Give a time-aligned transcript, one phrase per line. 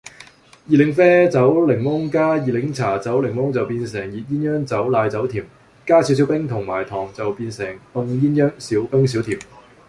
[0.65, 5.45] 熱檸啡走檸檬加熱檸茶走檸檬就變成熱鴛鴦走奶走甜，
[5.85, 9.37] 加少少冰同埋糖就變成凍鴛鴦少冰少甜